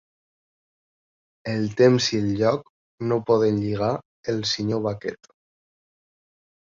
El 1.51 1.67
temps 1.81 2.07
i 2.15 2.21
el 2.21 2.31
lloc 2.41 2.65
no 3.11 3.21
poden 3.29 3.61
lligar 3.67 3.93
el 4.35 4.43
Sr. 4.55 4.81
Bucket. 4.87 5.35